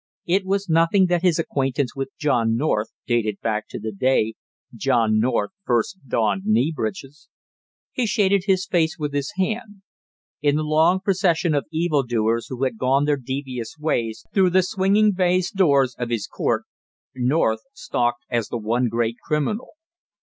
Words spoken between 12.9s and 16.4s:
their devious ways through the swinging baize doors of his